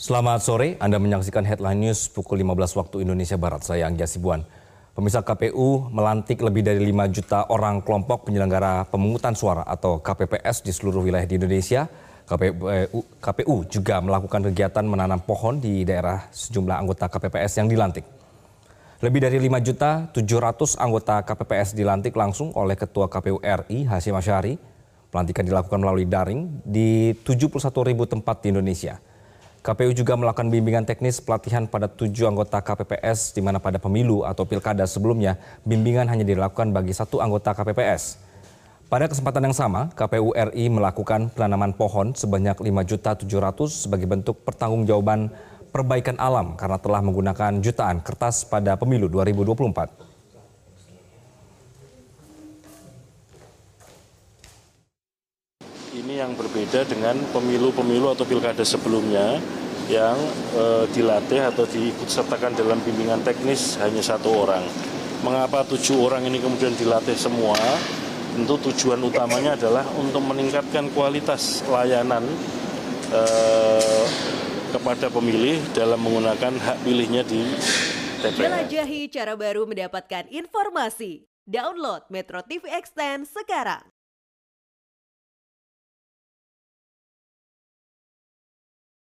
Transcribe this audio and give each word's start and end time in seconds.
Selamat 0.00 0.40
sore, 0.40 0.80
Anda 0.80 0.96
menyaksikan 0.96 1.44
Headline 1.44 1.84
News 1.84 2.08
pukul 2.08 2.40
15 2.40 2.72
waktu 2.72 3.04
Indonesia 3.04 3.36
Barat. 3.36 3.68
Saya 3.68 3.84
Anggia 3.84 4.08
Sibuan. 4.08 4.48
Pemirsa 4.96 5.20
KPU 5.20 5.92
melantik 5.92 6.40
lebih 6.40 6.64
dari 6.64 6.80
5 6.88 7.04
juta 7.12 7.44
orang 7.52 7.84
kelompok 7.84 8.24
penyelenggara 8.24 8.88
pemungutan 8.88 9.36
suara 9.36 9.60
atau 9.60 10.00
KPPS 10.00 10.64
di 10.64 10.72
seluruh 10.72 11.04
wilayah 11.04 11.28
di 11.28 11.36
Indonesia. 11.36 11.84
KPU, 12.24 12.64
KPU 13.20 13.68
juga 13.68 14.00
melakukan 14.00 14.48
kegiatan 14.48 14.88
menanam 14.88 15.20
pohon 15.20 15.60
di 15.60 15.84
daerah 15.84 16.32
sejumlah 16.32 16.80
anggota 16.80 17.04
KPPS 17.04 17.60
yang 17.60 17.68
dilantik. 17.68 18.08
Lebih 19.04 19.20
dari 19.20 19.36
5 19.36 19.68
juta 19.68 20.08
700 20.16 20.80
anggota 20.80 21.20
KPPS 21.28 21.76
dilantik 21.76 22.16
langsung 22.16 22.56
oleh 22.56 22.72
Ketua 22.72 23.04
KPU 23.12 23.36
RI 23.44 23.84
Hashim 23.84 24.16
Asyari. 24.16 24.56
Pelantikan 25.12 25.44
dilakukan 25.44 25.76
melalui 25.76 26.08
daring 26.08 26.64
di 26.64 27.12
71 27.20 27.52
ribu 27.84 28.08
tempat 28.08 28.40
di 28.40 28.48
Indonesia. 28.48 29.09
KPU 29.60 29.92
juga 29.92 30.16
melakukan 30.16 30.48
bimbingan 30.48 30.88
teknis 30.88 31.20
pelatihan 31.20 31.68
pada 31.68 31.84
tujuh 31.84 32.24
anggota 32.24 32.64
KPPS, 32.64 33.36
di 33.36 33.44
mana 33.44 33.60
pada 33.60 33.76
pemilu 33.76 34.24
atau 34.24 34.48
pilkada 34.48 34.88
sebelumnya 34.88 35.36
bimbingan 35.68 36.08
hanya 36.08 36.24
dilakukan 36.24 36.72
bagi 36.72 36.96
satu 36.96 37.20
anggota 37.20 37.52
KPPS. 37.52 38.16
Pada 38.88 39.04
kesempatan 39.04 39.52
yang 39.52 39.52
sama, 39.52 39.92
KPU 39.92 40.32
RI 40.32 40.72
melakukan 40.72 41.28
penanaman 41.36 41.76
pohon 41.76 42.16
sebanyak 42.16 42.56
5.700 42.56 43.28
sebagai 43.68 44.08
bentuk 44.08 44.40
pertanggungjawaban 44.48 45.28
perbaikan 45.68 46.16
alam 46.16 46.56
karena 46.56 46.80
telah 46.80 47.04
menggunakan 47.04 47.60
jutaan 47.60 48.00
kertas 48.00 48.48
pada 48.48 48.80
pemilu 48.80 49.12
2024. 49.12 50.09
Ini 56.00 56.24
yang 56.24 56.32
berbeda 56.32 56.88
dengan 56.88 57.12
pemilu-pemilu 57.28 58.16
atau 58.16 58.24
pilkada 58.24 58.64
sebelumnya 58.64 59.36
yang 59.92 60.16
e, 60.56 60.88
dilatih 60.96 61.44
atau 61.52 61.68
diikutsertakan 61.68 62.56
dalam 62.56 62.80
bimbingan 62.80 63.20
teknis 63.20 63.76
hanya 63.84 64.00
satu 64.00 64.32
orang. 64.32 64.64
Mengapa 65.20 65.60
tujuh 65.68 66.00
orang 66.00 66.24
ini 66.24 66.40
kemudian 66.40 66.72
dilatih 66.72 67.12
semua? 67.12 67.52
Tentu 68.32 68.72
tujuan 68.72 68.96
utamanya 69.04 69.60
adalah 69.60 69.84
untuk 70.00 70.24
meningkatkan 70.24 70.88
kualitas 70.96 71.60
layanan 71.68 72.24
e, 73.12 73.22
kepada 74.72 75.12
pemilih 75.12 75.60
dalam 75.76 76.00
menggunakan 76.00 76.56
hak 76.64 76.80
pilihnya 76.80 77.28
di 77.28 77.44
TPS. 78.24 78.40
Jelajahi 78.40 79.00
cara 79.12 79.36
baru 79.36 79.68
mendapatkan 79.68 80.32
informasi. 80.32 81.28
Download 81.44 82.08
Metro 82.08 82.40
TV 82.40 82.72
Extend 82.72 83.28
sekarang. 83.28 83.99